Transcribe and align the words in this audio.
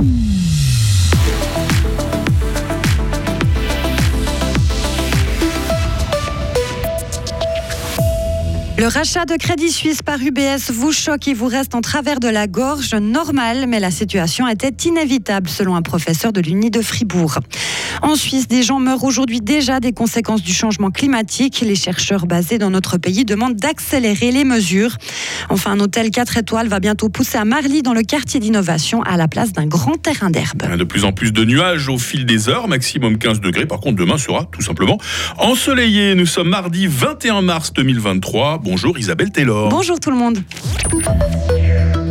Mm-hmm. 0.00 0.27
Le 8.78 8.86
rachat 8.86 9.24
de 9.24 9.34
Crédit 9.34 9.72
Suisse 9.72 10.02
par 10.02 10.20
UBS 10.22 10.70
vous 10.70 10.92
choque 10.92 11.26
et 11.26 11.34
vous 11.34 11.48
reste 11.48 11.74
en 11.74 11.80
travers 11.80 12.20
de 12.20 12.28
la 12.28 12.46
gorge. 12.46 12.94
Normal, 12.94 13.66
mais 13.66 13.80
la 13.80 13.90
situation 13.90 14.46
était 14.46 14.72
inévitable 14.86 15.48
selon 15.48 15.74
un 15.74 15.82
professeur 15.82 16.32
de 16.32 16.40
l'Uni 16.40 16.70
de 16.70 16.80
Fribourg. 16.80 17.40
En 18.02 18.14
Suisse, 18.14 18.46
des 18.46 18.62
gens 18.62 18.78
meurent 18.78 19.02
aujourd'hui 19.02 19.40
déjà 19.40 19.80
des 19.80 19.92
conséquences 19.92 20.42
du 20.42 20.52
changement 20.52 20.92
climatique. 20.92 21.60
Les 21.60 21.74
chercheurs 21.74 22.26
basés 22.26 22.58
dans 22.58 22.70
notre 22.70 22.98
pays 22.98 23.24
demandent 23.24 23.56
d'accélérer 23.56 24.30
les 24.30 24.44
mesures. 24.44 24.96
Enfin, 25.48 25.72
un 25.72 25.80
hôtel 25.80 26.12
4 26.12 26.36
étoiles 26.36 26.68
va 26.68 26.78
bientôt 26.78 27.08
pousser 27.08 27.36
à 27.36 27.44
Marly 27.44 27.82
dans 27.82 27.94
le 27.94 28.02
quartier 28.02 28.38
d'innovation 28.38 29.02
à 29.02 29.16
la 29.16 29.26
place 29.26 29.52
d'un 29.52 29.66
grand 29.66 30.00
terrain 30.00 30.30
d'herbe. 30.30 30.76
De 30.76 30.84
plus 30.84 31.04
en 31.04 31.10
plus 31.10 31.32
de 31.32 31.44
nuages 31.44 31.88
au 31.88 31.98
fil 31.98 32.26
des 32.26 32.48
heures, 32.48 32.68
maximum 32.68 33.18
15 33.18 33.40
degrés. 33.40 33.66
Par 33.66 33.80
contre, 33.80 33.96
demain 33.96 34.18
sera 34.18 34.44
tout 34.52 34.62
simplement 34.62 34.98
ensoleillé. 35.36 36.14
Nous 36.14 36.26
sommes 36.26 36.50
mardi 36.50 36.86
21 36.86 37.42
mars 37.42 37.72
2023. 37.72 38.60
Bonjour 38.70 38.98
Isabelle 38.98 39.32
Taylor. 39.32 39.70
Bonjour 39.70 39.98
tout 39.98 40.10
le 40.10 40.16
monde. 40.18 40.40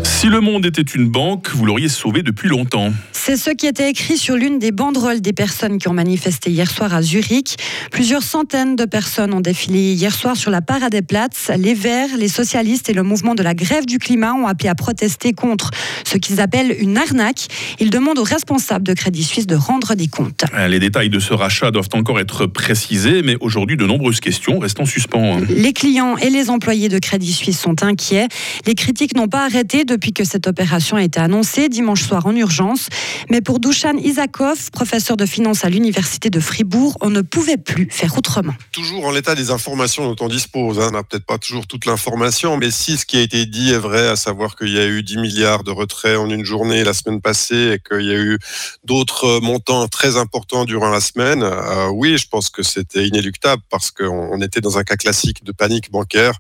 Si 0.04 0.26
le 0.26 0.42
monde 0.42 0.66
était 0.66 0.82
une 0.82 1.08
banque, 1.08 1.52
vous 1.52 1.68
l'auriez 1.68 1.88
sauvé 1.88 2.24
depuis 2.24 2.50
longtemps. 2.50 2.92
C'est 3.28 3.36
ce 3.36 3.50
qui 3.50 3.68
était 3.68 3.90
écrit 3.90 4.18
sur 4.18 4.38
l'une 4.38 4.58
des 4.58 4.72
banderoles 4.72 5.20
des 5.20 5.34
personnes 5.34 5.80
qui 5.80 5.90
ont 5.90 5.94
manifesté 5.94 6.50
hier 6.50 6.72
soir 6.72 6.94
à 6.94 7.02
Zurich. 7.02 7.58
Plusieurs 7.92 8.24
centaines 8.24 8.78
de 8.78 8.86
personnes 8.86 9.34
ont 9.34 9.42
défilé 9.42 9.92
hier 9.92 10.16
soir 10.16 10.38
sur 10.38 10.50
la 10.50 10.62
Paradeplatz. 10.62 11.52
Les 11.58 11.74
Verts, 11.74 12.16
les 12.18 12.30
socialistes 12.30 12.88
et 12.88 12.94
le 12.94 13.04
mouvement 13.04 13.36
de 13.36 13.44
la 13.44 13.54
grève 13.54 13.86
du 13.86 14.00
climat 14.00 14.32
ont 14.32 14.48
appelé 14.48 14.70
à 14.70 14.76
protester 14.76 15.34
contre 15.34 15.72
ce 16.06 16.18
qu'ils 16.18 16.40
appellent 16.40 16.74
une 16.80 16.98
arnaque. 16.98 17.48
Ils 17.82 17.90
demandent 17.90 18.18
aux 18.18 18.24
responsables 18.24 18.88
de 18.88 18.94
Crédit 18.94 19.26
Suisse 19.26 19.46
de 19.46 19.56
rendre 19.56 19.94
des 19.96 20.08
comptes. 20.08 20.46
Les 20.70 20.80
détails 20.80 21.10
de 21.10 21.20
ce 21.20 21.34
rachat 21.34 21.72
doivent 21.72 21.90
encore 21.96 22.22
être 22.22 22.46
précisés, 22.46 23.24
mais 23.24 23.36
aujourd'hui, 23.42 23.76
de 23.76 23.86
nombreuses 23.86 24.22
questions 24.22 24.60
restent 24.60 24.80
en 24.80 24.86
suspens. 24.86 25.42
Les 25.50 25.74
clients 25.74 26.16
et 26.16 26.30
les 26.30 26.50
employés 26.50 26.88
de 26.88 26.98
Crédit 26.98 27.34
Suisse 27.34 27.60
sont 27.60 27.84
inquiets. 27.84 28.30
Les 28.66 28.74
critiques 28.74 29.18
n'ont 29.18 29.28
pas 29.28 29.44
arrêté 29.44 29.84
depuis 29.84 30.14
que 30.14 30.24
cette 30.24 30.48
opération 30.48 30.96
a 30.96 31.04
été 31.04 31.20
annoncée 31.20 31.68
dimanche 31.68 32.04
soir 32.04 32.26
en 32.26 32.34
urgence. 32.34 32.88
Mais 33.30 33.42
pour 33.42 33.60
Dushan 33.60 33.98
Isakov, 33.98 34.72
professeur 34.72 35.18
de 35.18 35.26
finance 35.26 35.66
à 35.66 35.70
l'Université 35.70 36.30
de 36.30 36.40
Fribourg, 36.40 36.98
on 37.02 37.10
ne 37.10 37.22
pouvait 37.22 37.58
plus 37.58 37.88
faire 37.90 38.18
autrement. 38.18 38.54
Toujours 38.72 39.06
en 39.06 39.12
l'état 39.12 39.36
des 39.36 39.52
informations 39.52 40.12
dont 40.12 40.26
on 40.26 40.30
dispose. 40.30 40.80
Hein. 40.80 40.88
On 40.90 40.92
n'a 40.92 41.04
peut-être 41.04 41.26
pas 41.26 41.38
toujours 41.38 41.68
toute 41.68 41.86
l'information, 41.86 42.58
mais 42.58 42.72
si 42.72 42.98
ce 42.98 43.06
qui 43.06 43.18
a 43.18 43.22
été 43.22 43.46
dit 43.46 43.72
est 43.72 43.78
vrai, 43.78 44.08
à 44.08 44.16
savoir 44.16 44.56
qu'il 44.56 44.70
y 44.70 44.80
a 44.80 44.86
eu 44.86 45.04
10 45.04 45.18
milliards 45.18 45.64
de 45.64 45.72
retraits 45.72 46.18
en 46.18 46.30
une 46.30 46.46
journée 46.46 46.84
la 46.84 46.94
semaine 46.94 47.22
passée 47.22 47.76
et 47.76 47.80
qu'il 47.80 48.06
y 48.06 48.12
a 48.12 48.18
eu 48.18 48.38
d'autres 48.84 49.40
montants 49.42 49.88
très 49.88 50.18
importants 50.18 50.66
durant 50.66 50.90
la 50.90 51.02
semaine, 51.02 51.44
euh, 51.44 51.88
oui, 51.90 52.18
je 52.18 52.28
pense 52.28 52.50
que 52.50 52.64
c'était 52.64 53.08
inéluctable 53.08 53.62
parce 53.70 53.92
qu'on 53.92 54.42
était 54.42 54.62
dans 54.62 54.78
un 54.78 54.84
cas 54.84 54.96
classique 54.96 55.44
de 55.44 55.52
panique 55.52 55.92
bancaire 55.92 56.34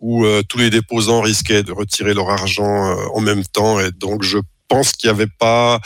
où 0.00 0.24
euh, 0.24 0.42
tous 0.46 0.58
les 0.58 0.70
déposants 0.70 1.22
risquaient 1.22 1.62
de 1.62 1.72
retirer 1.72 2.14
leur 2.14 2.30
argent 2.30 2.90
euh, 2.90 3.06
en 3.14 3.20
même 3.20 3.44
temps. 3.44 3.80
Et 3.80 3.90
donc, 3.90 4.22
je 4.22 4.38
pense 4.68 4.92
qu'il 4.92 5.08
n'y 5.08 5.14
avait 5.14 5.32
pas 5.38 5.80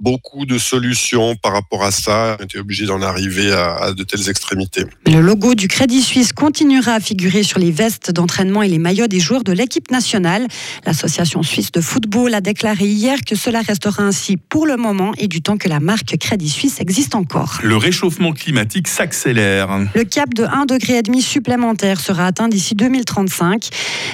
beaucoup 0.00 0.46
de 0.46 0.58
solutions 0.58 1.36
par 1.36 1.52
rapport 1.52 1.82
à 1.82 1.90
ça. 1.90 2.36
On 2.40 2.44
était 2.44 2.58
obligé 2.58 2.86
d'en 2.86 3.02
arriver 3.02 3.52
à, 3.52 3.92
de 3.92 4.02
telles 4.02 4.28
extrémités. 4.28 4.84
Le 5.06 5.20
logo 5.20 5.54
du 5.54 5.68
Crédit 5.68 6.02
Suisse 6.02 6.32
continuera 6.32 6.92
à 6.92 7.00
figurer 7.00 7.42
sur 7.42 7.58
les 7.58 7.70
vestes 7.70 8.10
d'entraînement 8.10 8.62
et 8.62 8.68
les 8.68 8.78
maillots 8.78 9.06
des 9.06 9.20
joueurs 9.20 9.44
de 9.44 9.52
l'équipe 9.52 9.90
nationale. 9.90 10.46
L'association 10.84 11.42
suisse 11.42 11.72
de 11.72 11.80
football 11.80 12.34
a 12.34 12.40
déclaré 12.40 12.86
hier 12.86 13.18
que 13.26 13.34
cela 13.34 13.60
restera 13.62 14.02
ainsi 14.02 14.36
pour 14.36 14.66
le 14.66 14.76
moment 14.76 15.12
et 15.18 15.28
du 15.28 15.42
temps 15.42 15.56
que 15.56 15.68
la 15.68 15.80
marque 15.80 16.16
Crédit 16.18 16.50
Suisse 16.50 16.80
existe 16.80 17.14
encore. 17.14 17.58
Le 17.62 17.76
réchauffement 17.76 18.32
climatique 18.32 18.88
s'accélère. 18.88 19.68
Le 19.94 20.04
cap 20.04 20.32
de 20.34 20.44
1,5 20.44 20.66
degré 20.66 21.02
supplémentaire 21.20 22.00
sera 22.00 22.26
atteint 22.26 22.48
d'ici 22.48 22.74
2035. 22.74 23.68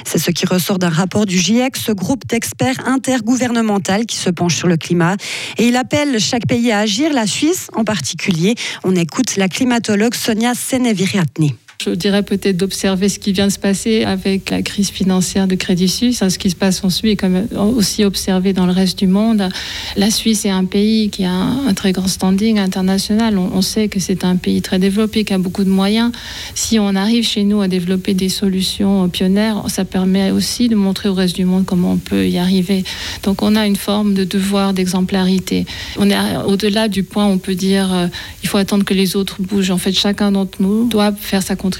C'est 0.04 0.18
ce 0.18 0.30
qui 0.30 0.46
ressort 0.46 0.78
d'un 0.78 0.90
rapport 0.90 1.26
du 1.26 1.38
GIEC, 1.38 1.76
ce 1.76 1.92
groupe 1.92 2.26
d'experts 2.26 2.86
intergouvernemental 2.86 4.06
qui 4.06 4.16
se 4.16 4.30
penche 4.30 4.56
sur 4.56 4.68
le 4.68 4.76
climat. 4.76 5.16
Et 5.58 5.70
il 5.72 5.76
appelle 5.78 6.20
chaque 6.20 6.46
pays 6.46 6.70
à 6.70 6.80
agir, 6.80 7.14
la 7.14 7.26
Suisse 7.26 7.68
en 7.74 7.82
particulier. 7.82 8.54
On 8.84 8.94
écoute 8.94 9.36
la 9.36 9.48
climatologue 9.48 10.14
Sonia 10.14 10.52
Seneviriatni. 10.54 11.54
Je 11.84 11.90
dirais 11.90 12.22
peut-être 12.22 12.56
d'observer 12.56 13.08
ce 13.08 13.18
qui 13.18 13.32
vient 13.32 13.48
de 13.48 13.52
se 13.52 13.58
passer 13.58 14.04
avec 14.04 14.50
la 14.50 14.62
crise 14.62 14.90
financière 14.90 15.48
de 15.48 15.56
Crédit 15.56 15.88
Suisse. 15.88 16.22
Ce 16.28 16.38
qui 16.38 16.48
se 16.48 16.54
passe 16.54 16.84
en 16.84 16.90
Suisse 16.90 17.16
est 17.20 17.28
même 17.28 17.48
aussi 17.76 18.04
observé 18.04 18.52
dans 18.52 18.66
le 18.66 18.72
reste 18.72 18.98
du 18.98 19.08
monde. 19.08 19.48
La 19.96 20.10
Suisse 20.12 20.44
est 20.44 20.50
un 20.50 20.64
pays 20.64 21.10
qui 21.10 21.24
a 21.24 21.32
un 21.32 21.74
très 21.74 21.90
grand 21.90 22.06
standing 22.06 22.58
international. 22.58 23.36
On, 23.36 23.62
sait 23.62 23.88
que 23.88 23.98
c'est 23.98 24.24
un 24.24 24.36
pays 24.36 24.62
très 24.62 24.78
développé, 24.78 25.24
qui 25.24 25.32
a 25.32 25.38
beaucoup 25.38 25.64
de 25.64 25.70
moyens. 25.70 26.12
Si 26.54 26.78
on 26.78 26.94
arrive 26.94 27.24
chez 27.24 27.42
nous 27.42 27.60
à 27.60 27.68
développer 27.68 28.14
des 28.14 28.28
solutions 28.28 29.08
pionnières, 29.08 29.64
ça 29.68 29.84
permet 29.84 30.30
aussi 30.30 30.68
de 30.68 30.76
montrer 30.76 31.08
au 31.08 31.14
reste 31.14 31.34
du 31.34 31.44
monde 31.44 31.64
comment 31.66 31.92
on 31.92 31.96
peut 31.96 32.28
y 32.28 32.38
arriver. 32.38 32.84
Donc 33.24 33.42
on 33.42 33.56
a 33.56 33.66
une 33.66 33.76
forme 33.76 34.14
de 34.14 34.22
devoir 34.22 34.72
d'exemplarité. 34.72 35.66
On 35.98 36.08
est 36.10 36.16
au-delà 36.46 36.86
du 36.86 37.02
point 37.02 37.26
où 37.26 37.30
on 37.30 37.38
peut 37.38 37.56
dire 37.56 37.92
euh, 37.92 38.06
il 38.44 38.48
faut 38.48 38.58
attendre 38.58 38.84
que 38.84 38.94
les 38.94 39.16
autres 39.16 39.42
bougent. 39.42 39.70
En 39.70 39.78
fait, 39.78 39.92
chacun 39.92 40.30
d'entre 40.30 40.62
nous 40.62 40.88
doit 40.88 41.12
faire 41.12 41.42
sa 41.42 41.56
contribution 41.56 41.71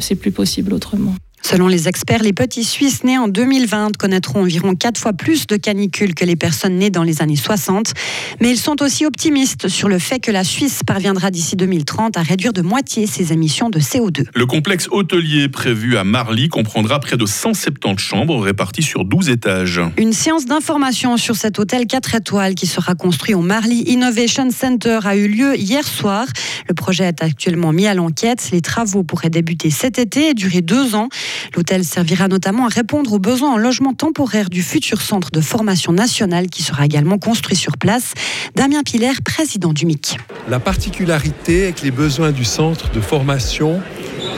C'est 0.00 0.16
plus 0.16 0.32
possible 0.32 0.74
autrement. 0.74 1.14
Selon 1.46 1.68
les 1.68 1.88
experts, 1.88 2.22
les 2.22 2.32
petits 2.32 2.64
Suisses 2.64 3.04
nés 3.04 3.18
en 3.18 3.28
2020 3.28 3.98
connaîtront 3.98 4.40
environ 4.40 4.74
quatre 4.74 4.98
fois 4.98 5.12
plus 5.12 5.46
de 5.46 5.56
canicules 5.56 6.14
que 6.14 6.24
les 6.24 6.36
personnes 6.36 6.76
nées 6.76 6.88
dans 6.88 7.02
les 7.02 7.20
années 7.20 7.36
60. 7.36 7.92
Mais 8.40 8.50
ils 8.50 8.58
sont 8.58 8.82
aussi 8.82 9.04
optimistes 9.04 9.68
sur 9.68 9.90
le 9.90 9.98
fait 9.98 10.20
que 10.20 10.30
la 10.30 10.42
Suisse 10.42 10.80
parviendra 10.86 11.30
d'ici 11.30 11.54
2030 11.54 12.16
à 12.16 12.22
réduire 12.22 12.54
de 12.54 12.62
moitié 12.62 13.06
ses 13.06 13.34
émissions 13.34 13.68
de 13.68 13.78
CO2. 13.78 14.24
Le 14.34 14.46
complexe 14.46 14.88
hôtelier 14.90 15.50
prévu 15.50 15.98
à 15.98 16.04
Marly 16.04 16.48
comprendra 16.48 16.98
près 16.98 17.18
de 17.18 17.26
170 17.26 17.98
chambres 17.98 18.40
réparties 18.40 18.82
sur 18.82 19.04
12 19.04 19.28
étages. 19.28 19.82
Une 19.98 20.14
séance 20.14 20.46
d'information 20.46 21.18
sur 21.18 21.36
cet 21.36 21.58
hôtel 21.58 21.86
4 21.86 22.14
étoiles 22.14 22.54
qui 22.54 22.66
sera 22.66 22.94
construit 22.94 23.34
au 23.34 23.42
Marly 23.42 23.82
Innovation 23.82 24.48
Center 24.50 25.00
a 25.04 25.14
eu 25.14 25.28
lieu 25.28 25.58
hier 25.58 25.86
soir. 25.86 26.24
Le 26.68 26.74
projet 26.74 27.04
est 27.04 27.22
actuellement 27.22 27.72
mis 27.72 27.86
à 27.86 27.92
l'enquête. 27.92 28.48
Les 28.50 28.62
travaux 28.62 29.02
pourraient 29.02 29.28
débuter 29.28 29.68
cet 29.68 29.98
été 29.98 30.30
et 30.30 30.34
durer 30.34 30.62
deux 30.62 30.94
ans. 30.94 31.10
L'hôtel 31.56 31.84
servira 31.84 32.28
notamment 32.28 32.66
à 32.66 32.68
répondre 32.68 33.12
aux 33.12 33.18
besoins 33.18 33.52
en 33.54 33.56
logement 33.56 33.94
temporaire 33.94 34.48
du 34.48 34.62
futur 34.62 35.00
centre 35.00 35.30
de 35.30 35.40
formation 35.40 35.92
nationale 35.92 36.48
qui 36.48 36.62
sera 36.62 36.84
également 36.84 37.18
construit 37.18 37.56
sur 37.56 37.76
place. 37.76 38.14
Damien 38.54 38.82
Piller, 38.82 39.12
président 39.24 39.72
du 39.72 39.86
MIC. 39.86 40.18
La 40.48 40.60
particularité 40.60 41.64
avec 41.64 41.82
les 41.82 41.90
besoins 41.90 42.32
du 42.32 42.44
centre 42.44 42.90
de 42.90 43.00
formation 43.00 43.80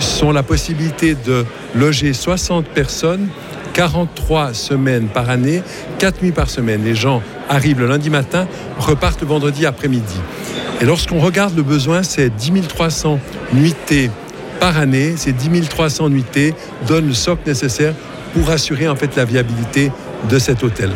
sont 0.00 0.32
la 0.32 0.42
possibilité 0.42 1.14
de 1.14 1.44
loger 1.74 2.12
60 2.12 2.66
personnes 2.66 3.28
43 3.76 4.54
semaines 4.54 5.08
par 5.08 5.28
année, 5.28 5.62
4 5.98 6.22
nuits 6.22 6.32
par 6.32 6.48
semaine. 6.48 6.82
Les 6.82 6.94
gens 6.94 7.22
arrivent 7.50 7.80
le 7.80 7.86
lundi 7.86 8.08
matin, 8.08 8.48
repartent 8.78 9.20
le 9.20 9.26
vendredi 9.26 9.66
après-midi. 9.66 10.16
Et 10.80 10.86
lorsqu'on 10.86 11.20
regarde 11.20 11.54
le 11.54 11.62
besoin, 11.62 12.02
c'est 12.02 12.30
10 12.30 12.62
300 12.68 13.20
nuitées 13.52 14.10
par 14.60 14.78
année. 14.78 15.14
Ces 15.16 15.32
10 15.32 15.68
300 15.68 16.10
nuitées 16.10 16.54
donnent 16.86 17.08
le 17.08 17.14
socle 17.14 17.42
nécessaire 17.46 17.94
pour 18.34 18.50
assurer 18.50 18.88
en 18.88 18.96
fait 18.96 19.16
la 19.16 19.24
viabilité 19.24 19.90
de 20.28 20.38
cet 20.38 20.62
hôtel. 20.62 20.90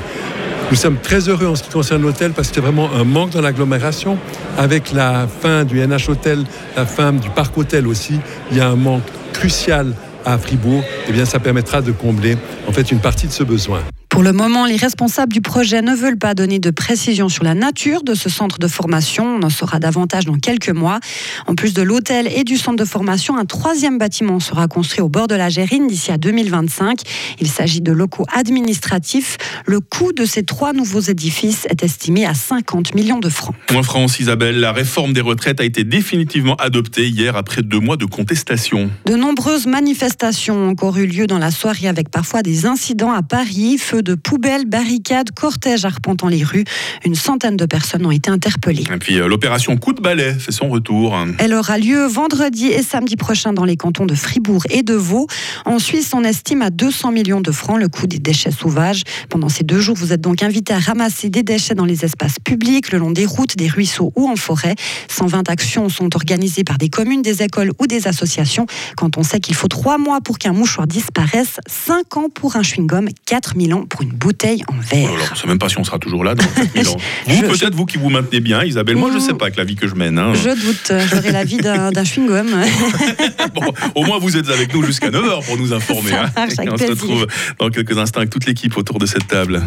Nous 0.71 0.76
sommes 0.76 0.98
très 0.98 1.28
heureux 1.28 1.47
en 1.47 1.56
ce 1.56 1.65
qui 1.65 1.70
concerne 1.70 2.03
l'hôtel 2.03 2.31
parce 2.31 2.49
que 2.49 2.54
c'est 2.54 2.60
vraiment 2.60 2.91
un 2.94 3.03
manque 3.03 3.31
dans 3.31 3.41
l'agglomération. 3.41 4.19
Avec 4.56 4.93
la 4.93 5.26
fin 5.26 5.65
du 5.65 5.81
NH 5.81 6.09
Hôtel, 6.10 6.44
la 6.76 6.87
fin 6.87 7.12
du 7.12 7.28
Parc 7.28 7.59
Hôtel 7.59 7.88
aussi, 7.88 8.20
il 8.53 8.56
y 8.56 8.60
a 8.60 8.69
un 8.69 8.76
manque 8.76 9.03
crucial 9.32 9.94
à 10.25 10.38
Fribourg. 10.38 10.82
Et 10.82 11.06
eh 11.09 11.12
bien, 11.12 11.25
ça 11.25 11.41
permettra 11.41 11.82
de 11.82 11.91
combler 11.91 12.37
en 12.69 12.72
fait 12.72 12.93
une 12.93 13.00
partie 13.00 13.26
de 13.26 13.32
ce 13.32 13.43
besoin. 13.43 13.81
Pour 14.20 14.26
le 14.26 14.34
moment, 14.34 14.66
les 14.66 14.76
responsables 14.76 15.32
du 15.32 15.41
projet 15.41 15.81
ne 15.81 15.94
veulent 15.94 16.19
pas 16.19 16.34
donner 16.34 16.58
de 16.58 16.69
précision 16.69 17.31
sur 17.31 17.42
la 17.42 17.54
nature 17.54 18.03
de 18.03 18.12
ce 18.12 18.28
centre 18.28 18.58
de 18.58 18.69
formation. 18.69 19.25
On 19.25 19.43
en 19.43 19.49
saura 19.49 19.78
davantage 19.78 20.26
dans 20.26 20.37
quelques 20.37 20.69
mois. 20.69 21.00
En 21.46 21.55
plus 21.55 21.72
de 21.72 21.81
l'hôtel 21.81 22.28
et 22.31 22.44
du 22.44 22.58
centre 22.58 22.76
de 22.76 22.84
formation, 22.84 23.38
un 23.38 23.46
troisième 23.46 23.96
bâtiment 23.96 24.38
sera 24.38 24.69
construit 24.69 25.00
au 25.00 25.08
bord 25.08 25.26
de 25.26 25.34
la 25.34 25.49
Gérine 25.49 25.87
d'ici 25.87 26.12
à 26.12 26.19
2025. 26.19 27.00
Il 27.40 27.49
s'agit 27.49 27.81
de 27.81 27.93
locaux 27.93 28.26
administratifs. 28.31 29.38
Le 29.64 29.81
coût 29.81 30.12
de 30.12 30.26
ces 30.26 30.43
trois 30.43 30.75
nouveaux 30.75 31.00
édifices 31.00 31.67
est 31.70 31.82
estimé 31.82 32.26
à 32.26 32.34
50 32.34 32.94
millions 32.94 33.20
de 33.20 33.31
francs. 33.31 33.55
En 33.75 33.82
France, 33.82 34.20
Isabelle, 34.20 34.61
la 34.61 34.72
réforme 34.72 35.14
des 35.14 35.22
retraites 35.22 35.62
a 35.62 35.64
été 35.64 35.82
définitivement 35.82 36.56
adoptée 36.56 37.08
hier 37.08 37.37
après 37.37 37.62
deux 37.62 37.81
mois 37.81 37.96
de 37.96 38.05
contestation. 38.05 38.90
De 39.06 39.17
nombreuses 39.17 39.67
manifestations 39.67 40.56
ont 40.56 40.69
encore 40.69 40.99
eu 40.99 41.06
lieu 41.06 41.26
dans 41.26 41.38
la 41.38 41.50
soirée 41.50 41.88
avec 41.88 42.11
parfois 42.11 42.43
des 42.43 42.67
incidents 42.67 43.12
à 43.12 43.22
Paris, 43.22 43.78
feu 43.78 44.02
de 44.02 44.09
de 44.10 44.16
poubelles, 44.16 44.66
barricades, 44.66 45.30
cortèges 45.30 45.84
arpentant 45.84 46.26
les 46.26 46.42
rues. 46.42 46.64
Une 47.04 47.14
centaine 47.14 47.56
de 47.56 47.64
personnes 47.64 48.04
ont 48.04 48.10
été 48.10 48.28
interpellées. 48.28 48.84
Et 48.92 48.98
puis 48.98 49.20
euh, 49.20 49.28
l'opération 49.28 49.76
coup 49.76 49.92
de 49.92 50.00
balai 50.00 50.34
fait 50.34 50.50
son 50.50 50.68
retour. 50.68 51.16
Elle 51.38 51.54
aura 51.54 51.78
lieu 51.78 52.06
vendredi 52.06 52.66
et 52.66 52.82
samedi 52.82 53.14
prochain 53.14 53.52
dans 53.52 53.64
les 53.64 53.76
cantons 53.76 54.06
de 54.06 54.16
Fribourg 54.16 54.64
et 54.70 54.82
de 54.82 54.94
Vaud. 54.94 55.28
En 55.64 55.78
Suisse, 55.78 56.10
on 56.12 56.24
estime 56.24 56.62
à 56.62 56.70
200 56.70 57.12
millions 57.12 57.40
de 57.40 57.52
francs 57.52 57.78
le 57.78 57.88
coût 57.88 58.08
des 58.08 58.18
déchets 58.18 58.50
sauvages. 58.50 59.02
Pendant 59.28 59.48
ces 59.48 59.62
deux 59.62 59.78
jours, 59.78 59.94
vous 59.96 60.12
êtes 60.12 60.20
donc 60.20 60.42
invité 60.42 60.72
à 60.72 60.80
ramasser 60.80 61.30
des 61.30 61.44
déchets 61.44 61.76
dans 61.76 61.84
les 61.84 62.04
espaces 62.04 62.40
publics, 62.42 62.90
le 62.90 62.98
long 62.98 63.12
des 63.12 63.26
routes, 63.26 63.56
des 63.56 63.68
ruisseaux 63.68 64.12
ou 64.16 64.28
en 64.28 64.34
forêt. 64.34 64.74
120 65.08 65.48
actions 65.48 65.88
sont 65.88 66.16
organisées 66.16 66.64
par 66.64 66.78
des 66.78 66.88
communes, 66.88 67.22
des 67.22 67.42
écoles 67.42 67.70
ou 67.78 67.86
des 67.86 68.08
associations. 68.08 68.66
Quand 68.96 69.18
on 69.18 69.22
sait 69.22 69.38
qu'il 69.38 69.54
faut 69.54 69.68
trois 69.68 69.98
mois 69.98 70.20
pour 70.20 70.38
qu'un 70.38 70.52
mouchoir 70.52 70.88
disparaisse, 70.88 71.60
5 71.68 72.16
ans 72.16 72.28
pour 72.28 72.56
un 72.56 72.62
chewing-gum, 72.62 73.08
4000 73.26 73.74
ans 73.74 73.84
pour 73.86 74.00
une 74.02 74.11
bouteille 74.11 74.62
en 74.69 74.75
verre. 74.81 75.11
Alors, 75.11 75.26
on 75.31 75.35
ne 75.35 75.38
sait 75.38 75.47
même 75.47 75.58
pas 75.58 75.69
si 75.69 75.79
on 75.79 75.85
sera 75.85 75.99
toujours 75.99 76.25
là 76.25 76.35
dans 76.35 76.44
4000 76.75 76.88
ans. 76.88 76.97
Vous, 77.26 77.41
peut-être 77.43 77.75
vous 77.75 77.87
qui 77.87 77.99
vous 77.99 78.11
maintenez 78.11 78.41
bien, 78.41 78.64
Isabelle. 78.64 78.97
Moi, 78.97 79.11
je 79.11 79.17
ne 79.17 79.20
sais 79.20 79.35
pas 79.35 79.47
avec 79.47 79.56
la 79.56 79.64
vie 79.64 79.76
que 79.76 79.87
je 79.88 79.94
mène. 79.94 80.19
hein. 80.19 80.32
Je 80.35 80.50
doute, 80.50 80.93
j'aurai 81.11 81.32
la 81.32 81.44
vie 81.44 81.58
d'un 81.58 81.91
d'un 81.93 82.05
chewing-gum. 82.05 82.49
Bon, 83.55 83.73
au 83.94 84.05
moins, 84.05 84.19
vous 84.19 84.37
êtes 84.37 84.49
avec 84.49 84.73
nous 84.75 84.82
jusqu'à 84.85 85.11
9h 85.11 85.44
pour 85.44 85.56
nous 85.56 85.73
informer. 85.73 86.11
Ça 86.11 86.31
hein. 86.37 86.47
on 86.73 86.76
se 86.76 86.85
retrouve 86.87 87.26
dans 87.58 87.69
quelques 87.70 87.97
instants 87.99 88.19
avec 88.20 88.31
toute 88.31 88.47
l'équipe 88.47 88.76
autour 88.76 88.99
de 88.99 89.06
cette 89.06 89.26
table. 89.26 89.62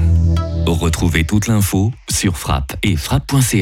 Retrouvez 0.66 1.24
toute 1.26 1.48
l'info 1.48 1.92
sur 2.10 2.38
frappe 2.38 2.76
et 2.84 2.96
frappe.ch. 2.96 3.54